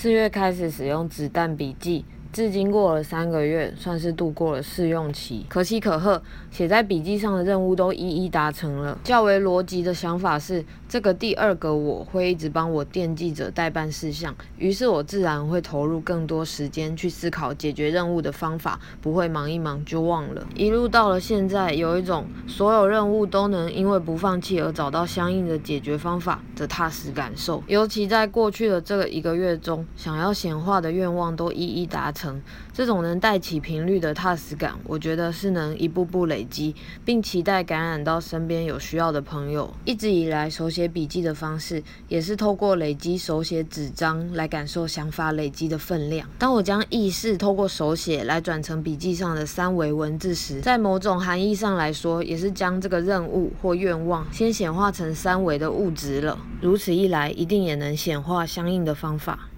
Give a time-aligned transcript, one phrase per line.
[0.00, 2.06] 四月开始使用子弹笔记。
[2.32, 5.44] 至今过了三个月，算是度过了试用期。
[5.48, 8.96] 可喜可贺，写在笔记上的任务都一一达成了。
[9.02, 20.46] 较为逻辑的想法是，这个第二个我会一直帮我惦记着代办事项，于是我自然会投入更多时间去思考解决任务的方法，不会忙一忙就忘了。
[20.54, 27.60] 一路到了现在，有一种所有任务都能因为不放弃而找到相应的解决方法的踏实感受。
[27.66, 32.19] 尤其在过去的这个一个月中，想要显化的愿望都一一达成。
[32.72, 36.74] 这种能带起频率的踏实感，我觉得是能一步步累积，
[37.04, 39.72] 并期待感染到身边有需要的朋友。
[39.84, 46.28] 一直以来，手写笔记的方式也是透过累积手写纸张来感受想法累积的分量。
[46.38, 56.38] 当我将意识透过手写来转成笔记上的三维文字时，在某种含义上来说，也是将这个任务或愿望先显化成三维的物质了。
[56.60, 59.49] 如此一来，一定也能显化相应的方法。